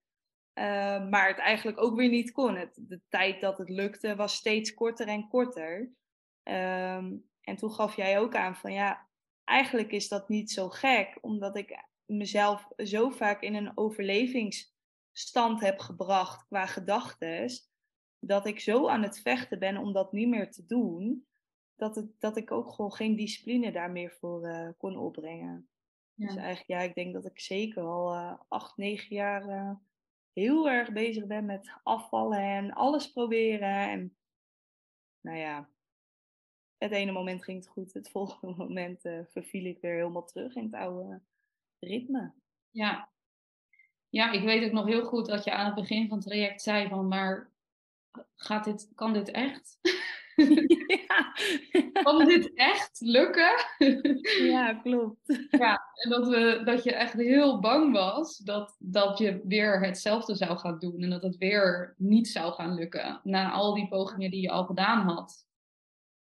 [1.11, 2.57] maar het eigenlijk ook weer niet kon.
[2.57, 5.93] Het, de tijd dat het lukte was steeds korter en korter.
[6.43, 9.09] Um, en toen gaf jij ook aan van ja,
[9.45, 15.79] eigenlijk is dat niet zo gek, omdat ik mezelf zo vaak in een overlevingsstand heb
[15.79, 17.51] gebracht qua gedachten,
[18.19, 21.27] dat ik zo aan het vechten ben om dat niet meer te doen,
[21.77, 25.69] dat, het, dat ik ook gewoon geen discipline daar meer voor uh, kon opbrengen.
[26.15, 26.27] Ja.
[26.27, 29.75] Dus eigenlijk, ja, ik denk dat ik zeker al uh, acht, negen jaar uh,
[30.33, 33.91] heel erg bezig ben met afvallen en alles proberen.
[33.91, 34.17] En
[35.21, 35.69] nou ja,
[36.79, 40.55] het ene moment ging het goed, het volgende moment uh, verviel ik weer helemaal terug
[40.55, 41.21] in het oude
[41.79, 42.33] ritme.
[42.71, 43.11] Ja.
[44.09, 46.63] ja, ik weet ook nog heel goed dat je aan het begin van het traject
[46.63, 47.53] zei van, maar
[48.35, 49.79] gaat dit, kan dit echt?
[51.09, 51.33] Ja.
[52.03, 53.53] kan dit echt lukken?
[54.43, 55.47] ja, klopt.
[55.51, 60.35] Ja, en dat, we, dat je echt heel bang was dat, dat je weer hetzelfde
[60.35, 64.31] zou gaan doen en dat het weer niet zou gaan lukken na al die pogingen
[64.31, 65.47] die je al gedaan had.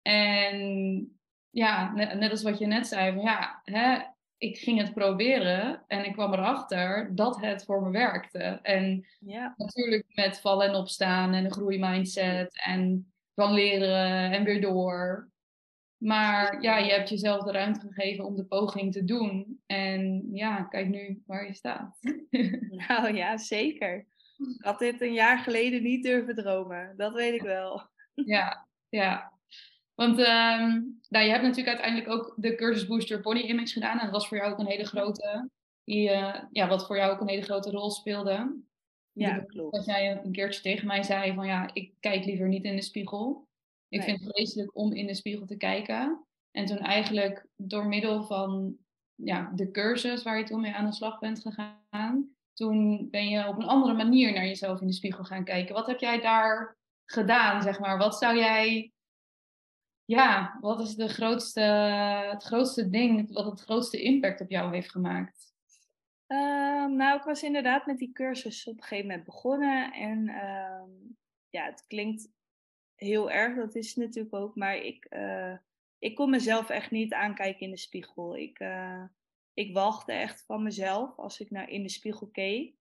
[0.08, 3.98] En ja, net, net als wat je net zei, van ja, hè,
[4.38, 8.60] ik ging het proberen en ik kwam erachter dat het voor me werkte.
[8.62, 9.54] En ja.
[9.58, 15.30] natuurlijk met vallen en opstaan en een groeimindset en van leren en weer door.
[15.98, 19.62] Maar ja, je hebt jezelf de ruimte gegeven om de poging te doen.
[19.65, 21.98] En ja, kijk nu waar je staat.
[22.88, 24.06] Nou ja, zeker.
[24.38, 26.94] Ik had dit een jaar geleden niet durven dromen.
[26.98, 27.89] Dat weet ik wel.
[28.13, 29.34] Ja, ja.
[29.95, 33.97] Want um, nou, je hebt natuurlijk uiteindelijk ook de cursus Booster Body Image gedaan.
[33.97, 35.49] En dat was voor jou ook een hele grote,
[35.84, 38.63] die, uh, ja, wat voor jou ook een hele grote rol speelde.
[39.12, 39.75] Ja, klopt.
[39.75, 42.81] Dat jij een keertje tegen mij zei van ja, ik kijk liever niet in de
[42.81, 43.47] spiegel.
[43.88, 46.25] Ik vind het vreselijk om in de spiegel te kijken.
[46.51, 48.77] En toen eigenlijk door middel van
[49.15, 53.47] ja, de cursus waar je toen mee aan de slag bent gegaan, toen ben je
[53.47, 55.75] op een andere manier naar jezelf in de spiegel gaan kijken.
[55.75, 57.97] Wat heb jij daar gedaan, zeg maar?
[57.97, 58.93] Wat zou jij
[60.06, 61.62] ja, wat is de grootste,
[62.32, 65.54] het grootste ding, wat het grootste impact op jou heeft gemaakt?
[66.28, 69.94] Uh, nou, ik was inderdaad met die cursus op een gegeven moment begonnen.
[69.94, 70.84] En uh,
[71.50, 72.30] ja, het klinkt
[72.96, 74.56] heel erg, dat is natuurlijk ook.
[74.56, 75.58] Maar ik, uh,
[76.00, 78.38] ik kon mezelf echt niet aankijken in de spiegel.
[78.38, 79.04] Ik, eh,
[79.54, 82.76] ik wachtte echt van mezelf als ik naar in de spiegel keek.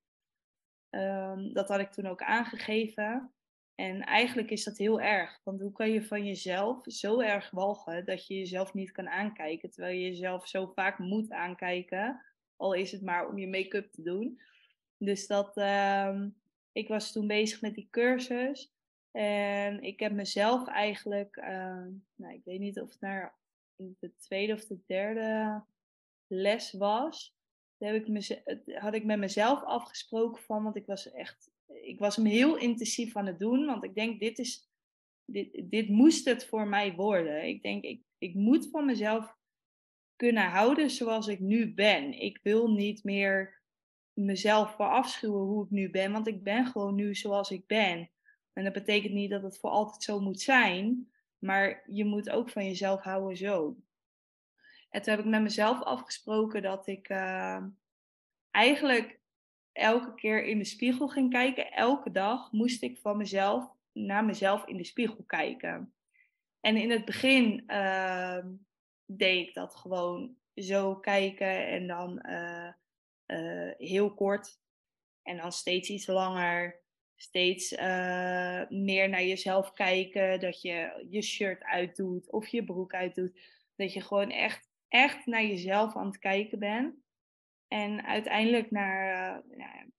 [0.90, 3.33] Um, dat had ik toen ook aangegeven.
[3.74, 5.40] En eigenlijk is dat heel erg.
[5.44, 9.70] Want hoe kan je van jezelf zo erg walgen dat je jezelf niet kan aankijken,
[9.70, 12.22] terwijl je jezelf zo vaak moet aankijken,
[12.56, 14.40] al is het maar om je make-up te doen.
[14.98, 16.28] Dus dat, ehm,
[16.72, 18.72] ik was toen bezig met die cursus.
[19.10, 23.34] En ik heb mezelf eigenlijk, ehm, nou, ik weet niet of het naar
[23.76, 25.62] de tweede of de derde
[26.26, 27.36] les was.
[27.78, 28.42] Heb ik
[28.74, 33.16] had ik met mezelf afgesproken van, want ik was echt, ik was hem heel intensief
[33.16, 33.66] aan het doen.
[33.66, 34.70] Want ik denk, dit is,
[35.24, 37.48] dit, dit moest het voor mij worden.
[37.48, 39.36] Ik denk, ik, ik moet van mezelf
[40.16, 42.12] kunnen houden zoals ik nu ben.
[42.12, 43.62] Ik wil niet meer
[44.12, 48.10] mezelf verafschuwen hoe ik nu ben, want ik ben gewoon nu zoals ik ben.
[48.52, 52.50] En dat betekent niet dat het voor altijd zo moet zijn, maar je moet ook
[52.50, 53.76] van jezelf houden zo.
[54.90, 57.62] En toen heb ik met mezelf afgesproken dat ik uh,
[58.50, 59.20] eigenlijk
[59.74, 61.72] elke keer in de spiegel ging kijken.
[61.72, 65.94] Elke dag moest ik van mezelf naar mezelf in de spiegel kijken.
[66.60, 68.44] En in het begin uh,
[69.06, 72.70] deed ik dat gewoon zo kijken en dan uh,
[73.78, 74.58] heel kort.
[75.22, 76.82] En dan steeds iets langer
[77.16, 80.40] steeds uh, meer naar jezelf kijken.
[80.40, 83.40] Dat je je shirt uitdoet of je broek uitdoet.
[83.76, 86.94] Dat je gewoon echt, echt naar jezelf aan het kijken bent.
[87.74, 89.90] En uiteindelijk na uh, nou,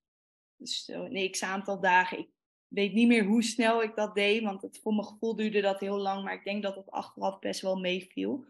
[0.56, 2.30] dus een x-aantal dagen, ik
[2.68, 5.80] weet niet meer hoe snel ik dat deed, want het, voor mijn gevoel duurde dat
[5.80, 8.46] heel lang, maar ik denk dat het achteraf best wel meeviel.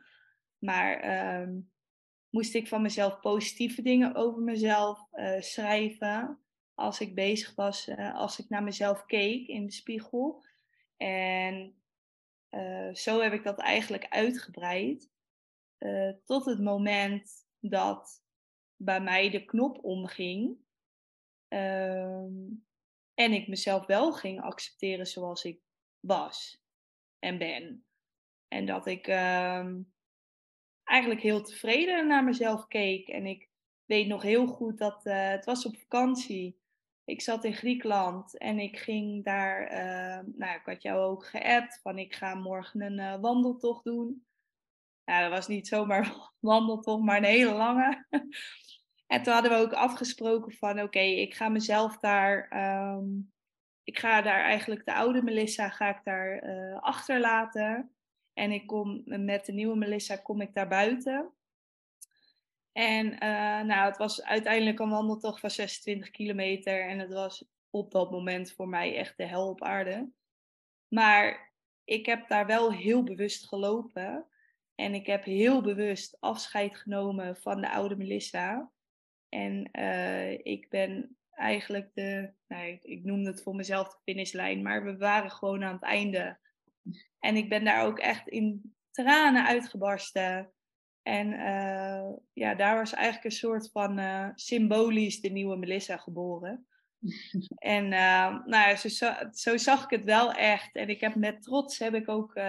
[0.57, 1.57] Maar uh,
[2.29, 6.39] moest ik van mezelf positieve dingen over mezelf uh, schrijven
[6.73, 10.45] als ik bezig was, als ik naar mezelf keek in de spiegel.
[10.97, 11.75] En
[12.93, 15.09] zo heb ik dat eigenlijk uitgebreid.
[16.25, 18.24] Tot het moment dat
[18.75, 20.57] bij mij de knop omging.
[21.47, 22.33] Ehm,
[23.13, 25.59] en ik mezelf wel ging accepteren zoals ik
[25.99, 26.63] was
[27.19, 27.85] en ben.
[28.47, 29.81] En dat ik ehm,
[30.83, 33.07] eigenlijk heel tevreden naar mezelf keek.
[33.07, 33.49] En ik
[33.85, 36.63] weet nog heel goed dat het was op vakantie
[37.05, 41.79] ik zat in Griekenland en ik ging daar, uh, nou, ik had jou ook geappt
[41.81, 44.25] van ik ga morgen een uh, wandeltocht doen.
[45.05, 48.05] Nou, dat was niet zomaar wandeltocht, maar een hele lange.
[49.07, 52.49] En toen hadden we ook afgesproken van oké, ik ga mezelf daar,
[52.95, 53.33] um,
[53.83, 57.95] ik ga daar eigenlijk de oude Melissa ga ik daar uh, achterlaten.
[58.33, 61.33] En ik kom met de nieuwe Melissa kom ik daar buiten.
[62.71, 66.89] En uh, nou, het was uiteindelijk een wandeltocht van 26 kilometer.
[66.89, 70.09] En het was op dat moment voor mij echt de hel op aarde.
[70.87, 74.25] Maar ik heb daar wel heel bewust gelopen.
[74.75, 78.71] En ik heb heel bewust afscheid genomen van de oude Melissa.
[79.29, 84.61] En uh, ik ben eigenlijk de, nou, ik, ik noemde het voor mezelf de finishlijn,
[84.61, 86.37] maar we waren gewoon aan het einde.
[87.19, 90.51] En ik ben daar ook echt in tranen uitgebarsten.
[91.01, 96.67] En uh, ja, daar was eigenlijk een soort van uh, symbolisch de nieuwe Melissa geboren.
[97.55, 100.75] en uh, nou, zo, zo, zag ik het wel echt.
[100.75, 102.39] En ik heb met trots heb ik ook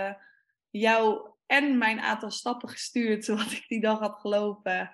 [0.70, 4.90] jou en mijn aantal stappen gestuurd, wat ik die dag had gelopen.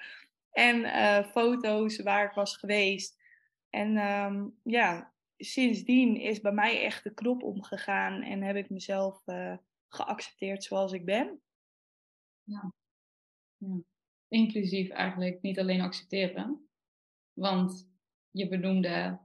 [0.52, 3.20] En foto's waar ik was geweest.
[3.70, 9.24] En um, ja, sindsdien is bij mij echt de knop omgegaan en heb ik mezelf
[9.88, 11.42] geaccepteerd zoals ik ben.
[12.42, 12.72] Ja.
[13.56, 13.82] Ja.
[14.28, 16.68] Inclusief eigenlijk niet alleen accepteren.
[17.32, 17.90] Want
[18.30, 19.18] je benoemde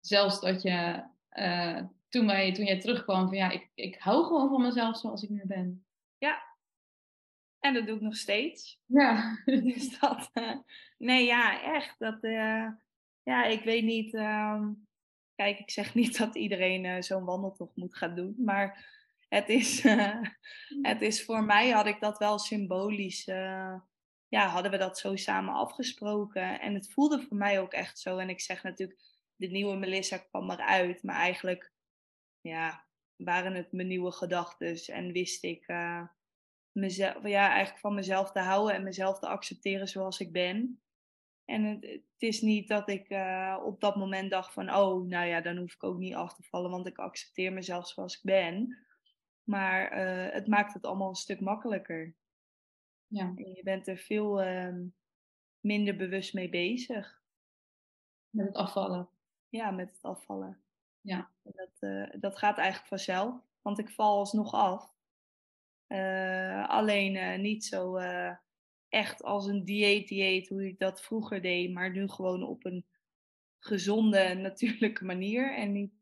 [0.00, 4.48] zelfs dat je uh, toen, wij, toen jij terugkwam van ja, ik, ik hou gewoon
[4.48, 5.86] van mezelf zoals ik nu ben.
[6.18, 6.53] Ja.
[7.64, 8.80] En dat doe ik nog steeds.
[8.86, 9.38] Ja.
[9.64, 10.56] dus dat, uh,
[10.98, 11.98] nee ja, echt.
[11.98, 12.68] Dat, uh,
[13.22, 14.14] ja, ik weet niet.
[14.14, 14.86] Um,
[15.34, 18.34] kijk, ik zeg niet dat iedereen zo'n wandeltocht moet gaan doen.
[18.38, 18.86] Maar
[19.28, 19.82] het is,
[20.90, 23.24] het is voor mij had ik dat wel symbolisch.
[23.24, 26.60] Ja, hadden we dat zo samen afgesproken.
[26.60, 28.18] En het voelde voor mij ook echt zo.
[28.18, 29.00] En ik zeg natuurlijk,
[29.36, 31.02] de nieuwe Melissa kwam eruit.
[31.02, 31.72] Maar eigenlijk,
[32.40, 34.76] ja, waren het mijn nieuwe gedachten.
[34.86, 35.66] En wist ik
[36.74, 40.80] mezelf, ja, eigenlijk van mezelf te houden en mezelf te accepteren zoals ik ben.
[41.44, 45.26] En het, het is niet dat ik uh, op dat moment dacht van, oh, nou
[45.26, 48.22] ja, dan hoef ik ook niet af te vallen, want ik accepteer mezelf zoals ik
[48.22, 48.78] ben.
[49.42, 52.14] Maar uh, het maakt het allemaal een stuk makkelijker.
[53.06, 53.32] Ja.
[53.36, 54.80] En je bent er veel uh,
[55.60, 57.22] minder bewust mee bezig.
[58.30, 59.08] Met het afvallen.
[59.48, 60.62] Ja, met het afvallen.
[61.00, 61.30] Ja.
[61.42, 64.93] En dat, uh, dat gaat eigenlijk vanzelf, want ik val alsnog af.
[65.88, 67.96] Uh, alleen niet zo
[68.88, 72.86] echt als een dieet-dieet, hoe ik dat vroeger deed, maar nu gewoon op een
[73.58, 75.56] gezonde, natuurlijke manier.
[75.56, 75.92] En niet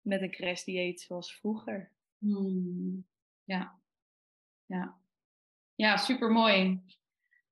[0.00, 1.92] met een crashdieet zoals vroeger.
[2.18, 3.06] Hmm.
[3.44, 3.80] Ja.
[4.66, 4.98] Ja.
[5.74, 6.82] Ja, super mooi.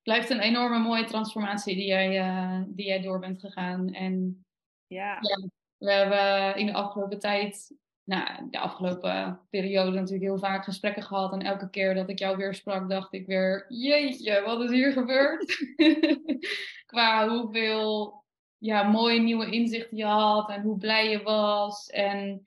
[0.02, 3.92] Blijft een enorme mooie transformatie die jij, die jij door bent gegaan.
[3.92, 4.44] En
[4.86, 5.18] ja.
[5.20, 5.48] ja.
[5.76, 7.74] we hebben in de afgelopen tijd,
[8.06, 11.32] nou, de afgelopen periode natuurlijk heel vaak gesprekken gehad.
[11.32, 14.92] En elke keer dat ik jou weer sprak, dacht ik weer, jeetje, wat is hier
[14.92, 15.74] gebeurd?
[16.86, 18.24] Qua hoeveel
[18.58, 21.86] ja, mooie nieuwe inzichten je had en hoe blij je was.
[21.86, 22.46] En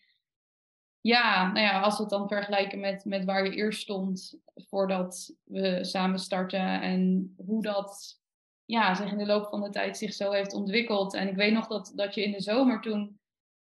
[1.02, 5.36] ja, nou ja, als we het dan vergelijken met, met waar je eerst stond voordat
[5.44, 8.20] we samen starten en hoe dat
[8.66, 11.14] ja, zich in de loop van de tijd zich zo heeft ontwikkeld.
[11.14, 13.20] En ik weet nog dat, dat je in de zomer toen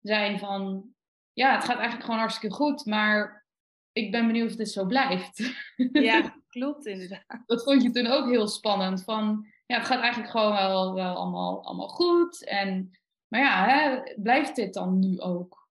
[0.01, 0.90] zei van,
[1.33, 3.45] ja, het gaat eigenlijk gewoon hartstikke goed, maar
[3.91, 5.39] ik ben benieuwd of dit zo blijft.
[5.91, 7.43] Ja, klopt inderdaad.
[7.45, 11.15] Dat vond je toen ook heel spannend, van ja, het gaat eigenlijk gewoon wel, wel
[11.15, 12.45] allemaal, allemaal goed.
[12.45, 12.91] En,
[13.27, 15.69] maar ja, hè, blijft dit dan nu ook?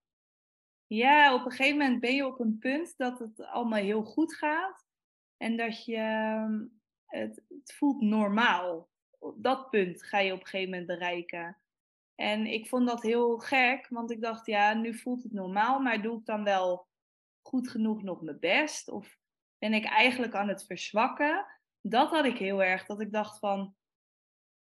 [0.87, 4.35] Ja, op een gegeven moment ben je op een punt dat het allemaal heel goed
[4.35, 4.87] gaat.
[5.37, 6.64] En dat je ehm,
[7.07, 8.88] het, het voelt normaal.
[9.18, 11.57] Op dat punt ga je op een gegeven moment bereiken.
[12.20, 16.02] En ik vond dat heel gek, want ik dacht, ja, nu voelt het normaal, maar
[16.02, 16.87] doe ik dan wel
[17.42, 18.88] goed genoeg nog mijn best?
[18.88, 19.18] Of
[19.59, 21.46] ben ik eigenlijk aan het verzwakken?
[21.80, 23.74] Dat had ik heel erg, dat ik dacht van,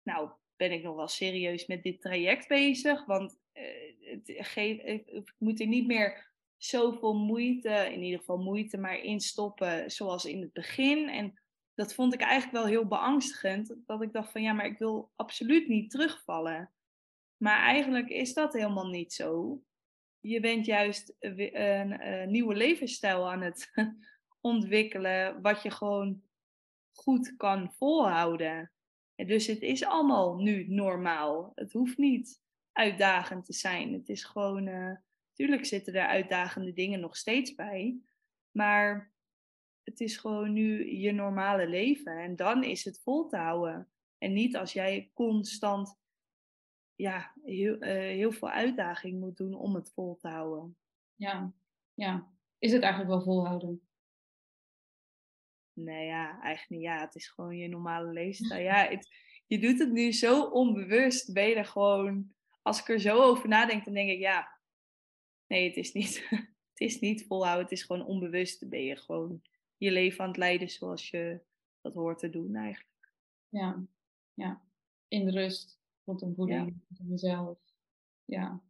[0.02, 3.04] nou, ben ik nog wel serieus met dit traject bezig?
[3.04, 3.62] Want uh,
[4.02, 9.90] het geef, ik moet er niet meer zoveel moeite, in ieder geval moeite, maar instoppen
[9.90, 11.08] zoals in het begin.
[11.08, 11.40] En
[11.74, 13.74] dat vond ik eigenlijk wel heel beangstigend.
[13.86, 16.70] Dat ik dacht van ja, maar ik wil absoluut niet terugvallen.
[17.42, 19.60] Maar eigenlijk is dat helemaal niet zo.
[20.20, 23.70] Je bent juist een, een nieuwe levensstijl aan het
[24.40, 26.22] ontwikkelen, wat je gewoon
[26.92, 28.72] goed kan volhouden.
[29.14, 31.52] dus het is allemaal nu normaal.
[31.54, 32.40] Het hoeft niet
[32.72, 33.92] uitdagend te zijn.
[33.92, 34.96] Het is gewoon, uh,
[35.32, 37.98] tuurlijk zitten er uitdagende dingen nog steeds bij.
[38.50, 39.12] Maar
[39.82, 42.18] het is gewoon nu je normale leven.
[42.18, 43.90] En dan is het vol te houden.
[44.18, 45.98] En niet als jij constant
[47.00, 50.76] ja, heel, uh, heel veel uitdaging moet doen om het vol te houden.
[51.14, 51.52] Ja,
[51.94, 52.28] ja.
[52.58, 53.80] Is het eigenlijk wel volhouden?
[55.72, 56.80] Nee, ja, eigenlijk niet.
[56.80, 58.62] Ja, het is gewoon je normale levensstijl.
[58.72, 59.08] Ja, het,
[59.46, 61.32] je doet het nu zo onbewust.
[61.32, 64.58] Ben je er gewoon als ik er zo over nadenk, dan denk ik, ja,
[65.46, 66.28] nee, het is niet,
[66.72, 67.62] het is niet volhouden.
[67.62, 68.60] Het is gewoon onbewust.
[68.60, 69.42] Dan ben je gewoon
[69.76, 71.40] je leven aan het leiden zoals je
[71.80, 73.12] dat hoort te doen eigenlijk.
[73.48, 73.86] Ja,
[74.34, 74.62] ja.
[75.08, 76.74] In de rust, rondom voeding, ja.
[76.88, 77.58] rondom jezelf.
[78.24, 78.60] Ja.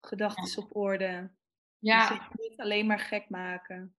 [0.00, 1.30] Gedachten op orde.
[1.78, 2.08] Ja.
[2.08, 3.94] Dus niet alleen maar gek maken.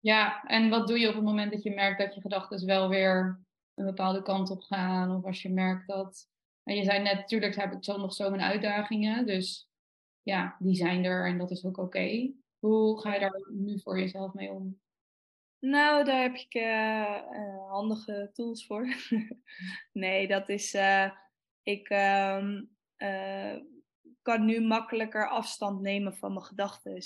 [0.00, 2.88] Ja, en wat doe je op het moment dat je merkt dat je gedachten wel
[2.88, 5.16] weer een bepaalde kant op gaan?
[5.16, 6.28] Of als je merkt dat
[6.68, 9.26] en je zei net, natuurlijk heb ik zo nog zo mijn uitdagingen.
[9.26, 9.70] Dus
[10.22, 12.32] ja, die zijn er en dat is ook oké.
[12.58, 14.80] Hoe ga je daar nu voor jezelf mee om?
[15.58, 18.88] Nou, daar heb ik uh, handige tools voor.
[19.92, 20.74] nee, dat is.
[20.74, 21.10] Uh,
[21.68, 23.56] ik uh,
[24.22, 27.02] kan nu makkelijker afstand nemen van mijn gedachten.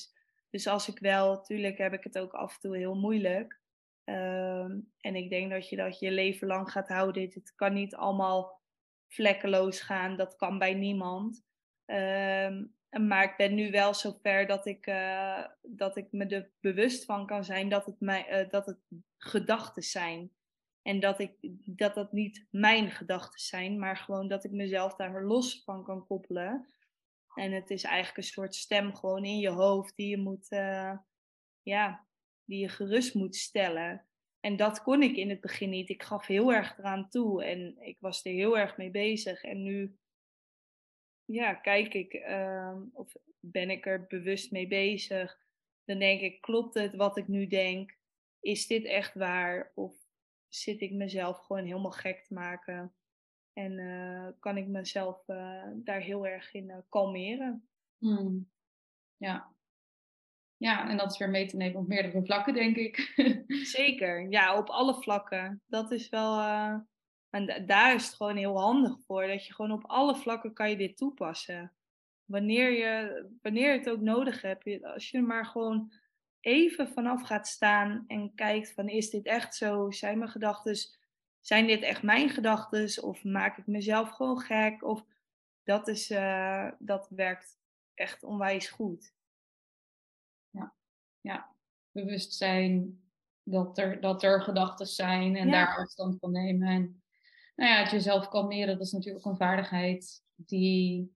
[0.51, 3.61] Dus als ik wel, natuurlijk heb ik het ook af en toe heel moeilijk.
[4.05, 7.23] Ehm, en ik denk dat je dat je leven lang gaat houden.
[7.23, 8.61] Het kan niet allemaal
[9.09, 10.17] vlekkeloos gaan.
[10.17, 11.45] Dat kan bij niemand.
[11.87, 17.05] Um, maar ik ben nu wel zover dat ik, uh, dat ik me er bewust
[17.05, 18.79] van kan zijn dat het, mij, uh, dat het
[19.19, 20.31] gedachten zijn.
[20.83, 21.33] En dat, ik,
[21.65, 26.07] dat dat niet mijn gedachten zijn, maar gewoon dat ik mezelf daar los van kan
[26.07, 26.67] koppelen.
[27.35, 30.99] En het is eigenlijk een soort stem gewoon in je hoofd die je moet, uh,
[31.63, 32.07] ja,
[32.45, 34.07] die je gerust moet stellen.
[34.41, 35.89] En dat kon ik in het begin niet.
[35.89, 39.43] Ik gaf heel erg eraan toe en ik was er heel erg mee bezig.
[39.43, 39.97] En nu,
[41.25, 45.39] ja, kijk ik uh, of ben ik er bewust mee bezig.
[45.85, 47.97] Dan denk ik, klopt het wat ik nu denk?
[48.41, 49.73] Is dit echt waar?
[49.75, 50.02] Of
[50.55, 52.95] zit ik mezelf gewoon helemaal gek te maken?
[53.53, 57.69] En uh, kan ik mezelf uh, daar heel erg in uh, kalmeren?
[57.99, 58.51] Hmm.
[59.17, 59.53] Ja,
[60.63, 63.13] ja, en dat is weer mee te nemen op meerdere vlakken, denk ik.
[63.79, 65.63] Zeker, ja, op alle vlakken.
[65.67, 66.41] Dat is wel.
[67.31, 69.27] En daar is het gewoon heel handig voor.
[69.27, 71.73] Dat je gewoon op alle vlakken kan je dit toepassen.
[72.25, 74.85] Wanneer je, wanneer je het ook nodig hebt.
[74.85, 75.93] Als je maar gewoon
[76.43, 79.91] even vanaf gaat staan en kijkt van is dit echt zo?
[79.91, 80.77] Zijn mijn gedachten,
[81.41, 83.03] zijn dit echt mijn gedachten?
[83.03, 84.85] Of maak ik mezelf gewoon gek?
[84.85, 85.05] Of
[85.63, 87.59] dat, is, uh, dat werkt
[87.95, 89.13] echt onwijs goed
[91.23, 91.55] ja,
[91.91, 93.01] bewustzijn
[93.43, 96.69] dat er, dat er gedachten zijn en daar afstand van nemen.
[96.69, 97.03] En
[97.57, 101.15] nou ja, het jezelf kalmeren, dat is natuurlijk een vaardigheid die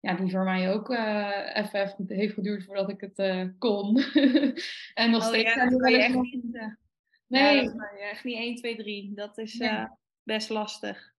[0.00, 3.96] ja, die voor mij ook uh, even heeft geduurd voordat ik het uh, kon.
[4.94, 5.54] en nog oh, steeds.
[5.54, 6.44] Ja, dat kan je echt niet.
[6.44, 6.74] Uh,
[7.26, 9.14] nee, ja, dat kan je echt niet 1, 2, 3.
[9.14, 9.86] Dat is nee.
[10.22, 11.14] best lastig.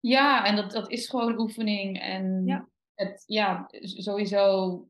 [0.00, 2.00] Ja, en dat, dat is gewoon oefening.
[2.00, 2.68] En ja.
[2.94, 4.88] het, ja, sowieso,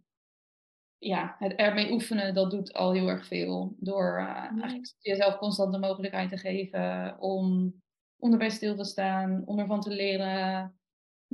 [0.99, 3.77] ja, het ermee oefenen, dat doet al heel erg veel.
[3.79, 7.75] Door eigenlijk jezelf constant de mogelijkheid te geven om,
[8.17, 10.79] om erbij stil te staan, om ervan te leren.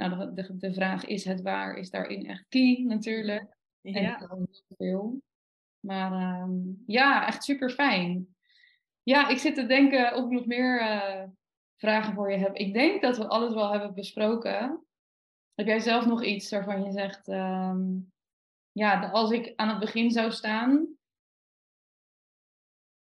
[0.09, 3.57] Nou, de, de, vraag is het waar, is daarin echt key natuurlijk.
[3.81, 4.21] Ja.
[4.21, 5.23] En veel.
[5.81, 8.37] Maar um, ja, echt super fijn.
[9.03, 11.25] Ja, ik zit te denken of ik nog meer uh,
[11.77, 12.55] vragen voor je heb.
[12.55, 14.87] Ik denk dat we alles wel hebben besproken.
[15.55, 18.13] Heb jij zelf nog iets waarvan je zegt, um,
[18.73, 20.97] ja, als ik aan het begin zou staan,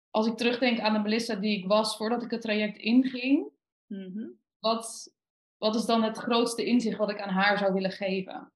[0.09, 3.49] als ik terugdenk aan de Melissa die ik was voordat ik het traject inging,
[3.85, 4.39] mm -hmm.
[4.59, 5.13] wat,
[5.59, 8.51] wat is dan het grootste inzicht wat ik aan haar zou willen geven?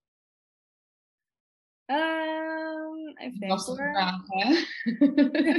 [1.86, 4.54] Um, even denken lastige vraag, hè?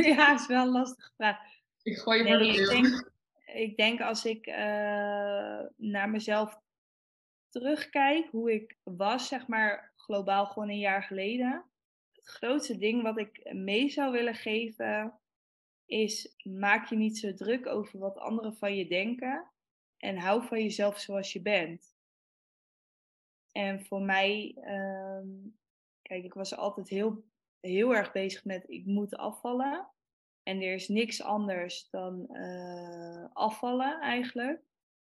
[0.14, 1.38] ja, is wel een lastige vraag.
[1.82, 3.10] Ik gooi je voor de ik denk,
[3.46, 4.54] ik denk als ik uh,
[5.76, 6.60] naar mezelf
[7.48, 11.64] terugkijk, hoe ik was, zeg maar, globaal gewoon een jaar geleden.
[12.12, 15.18] Het grootste ding wat ik mee zou willen geven
[15.86, 19.53] is: maak je niet zo druk over wat anderen van je denken.
[20.04, 21.96] En hou van jezelf zoals je bent.
[23.52, 25.28] En voor mij, ehm,
[26.02, 27.24] kijk, ik was altijd heel,
[27.60, 29.88] heel erg bezig met ik moet afvallen.
[30.42, 34.62] En er is niks anders dan uh, afvallen eigenlijk.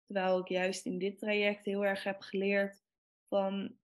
[0.07, 2.83] Terwijl ik juist in dit traject heel erg heb geleerd
[3.29, 3.79] van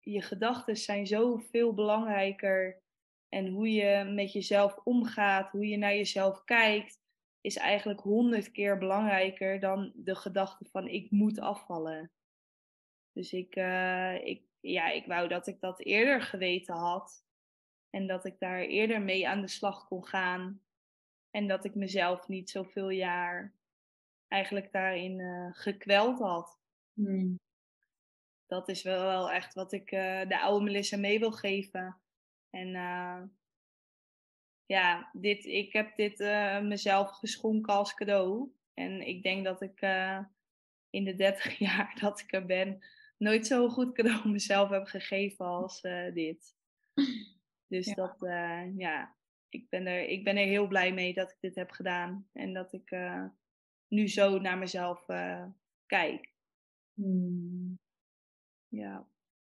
[0.00, 2.82] je gedachten zijn zoveel belangrijker.
[3.28, 7.00] En hoe je met jezelf omgaat, hoe je naar jezelf kijkt,
[7.40, 12.10] is eigenlijk honderd keer belangrijker dan de gedachte van ik moet afvallen.
[13.12, 17.26] Dus ik, uh, ik, ja, ik wou dat ik dat eerder geweten had.
[17.90, 20.62] En dat ik daar eerder mee aan de slag kon gaan.
[21.30, 23.54] En dat ik mezelf niet zoveel jaar
[24.28, 26.58] eigenlijk daarin uh, gekweld had.
[26.92, 27.36] Hmm.
[28.46, 32.00] Dat is wel, wel echt wat ik uh, de oude Melissa mee wil geven.
[32.50, 32.74] En
[34.68, 38.52] ja, dit, ik heb dit uh, mezelf geschonken als cadeau.
[38.74, 40.20] En ik denk dat ik uh,
[40.90, 42.78] in de 30 jaar dat ik er ben,
[43.16, 46.56] nooit zo'n goed cadeau mezelf heb gegeven als uh, dit.
[47.66, 47.94] Dus ja.
[47.94, 48.16] dat,
[48.76, 49.16] ja,
[49.48, 52.28] ik ben, er, ik ben er heel blij mee dat ik dit heb gedaan.
[52.32, 52.96] En dat ik
[53.88, 55.04] nu zo naar mezelf
[55.86, 56.32] kijk.
[56.94, 57.78] Hmm.
[58.68, 59.08] Ja.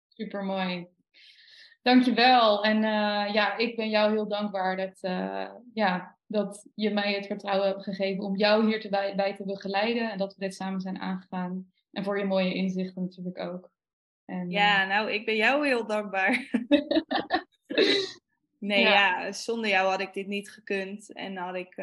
[0.08, 0.95] Super mooi.
[1.86, 2.64] Dankjewel.
[2.64, 7.26] En uh, ja, ik ben jou heel dankbaar dat, uh, ja, dat je mij het
[7.26, 10.10] vertrouwen hebt gegeven om jou hier te bij, bij, te begeleiden.
[10.10, 11.72] En dat we dit samen zijn aangegaan.
[11.92, 13.70] En voor je mooie inzichten natuurlijk ook.
[14.24, 14.88] En, ja, uh...
[14.88, 16.40] nou, ik ben jou heel dankbaar.
[18.58, 19.20] nee, ja.
[19.20, 19.32] ja.
[19.32, 21.12] zonder jou had ik dit niet gekund.
[21.12, 21.74] En had ik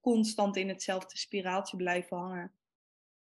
[0.00, 2.52] constant in hetzelfde spiraaltje blijven hangen.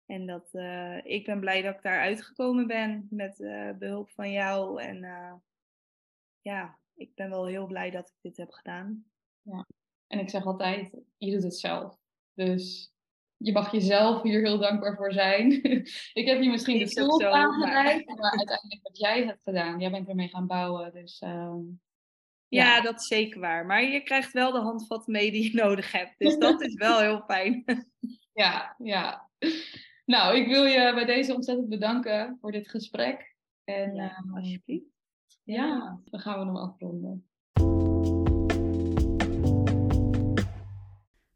[0.07, 4.31] En dat, uh, ik ben blij dat ik daar uitgekomen ben met uh, behulp van
[4.31, 4.83] jou.
[4.83, 5.35] En uh,
[6.41, 9.05] ja, ik ben wel heel blij dat ik dit heb gedaan.
[9.43, 9.67] Ja.
[10.07, 11.99] En ik zeg altijd, je doet het zelf.
[12.35, 12.93] Dus
[13.37, 15.51] je mag jezelf hier heel dankbaar voor zijn.
[16.21, 18.17] ik heb je misschien de tools aangereikt, maar...
[18.17, 19.81] maar uiteindelijk heb jij het gedaan.
[19.81, 20.93] Jij bent ermee gaan bouwen.
[20.93, 21.81] Dus, um,
[22.49, 22.65] ja.
[22.65, 23.67] ja, dat is zeker waar.
[23.67, 26.15] Maar je krijgt wel de handvatten mee die je nodig hebt.
[26.19, 27.65] Dus dat is wel heel fijn.
[28.43, 29.31] ja, ja.
[30.05, 33.37] Nou, ik wil je bij deze ontzettend bedanken voor dit gesprek.
[33.65, 34.91] En ja, uh, alsjeblieft.
[35.45, 37.27] Ja, dan gaan we hem afronden.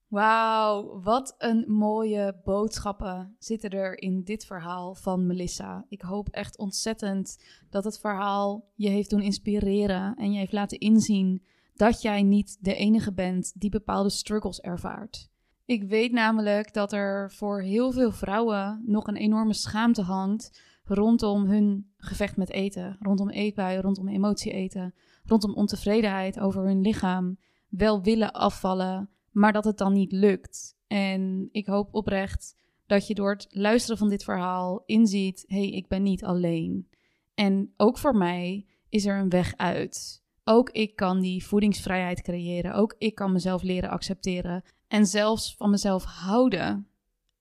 [0.06, 5.86] Wauw, wat een mooie boodschappen zitten er in dit verhaal van Melissa.
[5.88, 10.78] Ik hoop echt ontzettend dat het verhaal je heeft doen inspireren en je heeft laten
[10.78, 11.44] inzien
[11.74, 15.30] dat jij niet de enige bent die bepaalde struggles ervaart.
[15.66, 21.44] Ik weet namelijk dat er voor heel veel vrouwen nog een enorme schaamte hangt rondom
[21.46, 24.94] hun gevecht met eten, rondom eetbuien, rondom emotie eten,
[25.24, 27.38] rondom ontevredenheid over hun lichaam,
[27.68, 30.76] wel willen afvallen, maar dat het dan niet lukt.
[30.86, 32.56] En ik hoop oprecht
[32.86, 36.88] dat je door het luisteren van dit verhaal inziet: hé, hey, ik ben niet alleen.
[37.34, 40.24] En ook voor mij is er een weg uit.
[40.44, 42.74] Ook ik kan die voedingsvrijheid creëren.
[42.74, 46.89] Ook ik kan mezelf leren accepteren en zelfs van mezelf houden.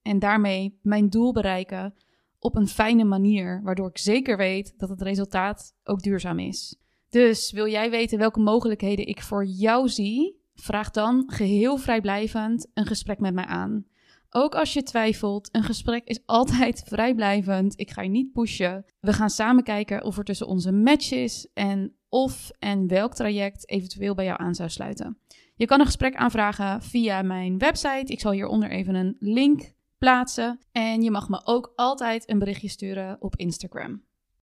[0.02, 1.93] En daarmee mijn doel bereiken
[2.39, 6.76] op een fijne manier, waardoor ik zeker weet dat het resultaat ook duurzaam is.
[7.10, 10.43] Dus wil jij weten welke mogelijkheden ik voor jou zie?
[10.56, 13.86] Vraag dan geheel vrijblijvend een gesprek met mij aan.
[14.30, 17.80] Ook als je twijfelt, een gesprek is altijd vrijblijvend.
[17.80, 18.86] Ik ga je niet pushen.
[19.00, 23.70] We gaan samen kijken of er tussen onze match is en of en welk traject
[23.70, 25.18] eventueel bij jou aan zou sluiten.
[25.58, 28.12] Je kan een gesprek aanvragen via mijn website.
[28.12, 30.60] Ik zal hieronder even een link plaatsen.
[30.72, 34.03] En je mag me ook altijd een berichtje sturen op Instagram.